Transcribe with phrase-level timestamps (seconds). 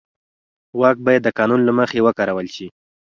[0.79, 2.67] واک باید د قانون له مخې وکارول شي.